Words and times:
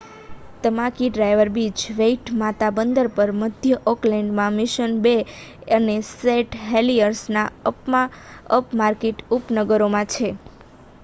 Tamaki 0.61 1.09
Drive 1.09 1.49
beach 1.57 1.81
Waitemata 1.97 2.69
બંદર 2.77 3.09
પર 3.15 3.33
મધ્ય 3.35 3.77
ઑકલેન્ડમાં 3.91 4.57
મિશન 4.57 4.97
બે 5.03 5.13
અને 5.73 5.95
સેંટ 6.09 6.51
હેલિયર્સના 6.65 7.47
અપમાર્કેટ 8.55 9.19
ઉપનગરોમાં 9.35 10.11
છે 10.13 10.29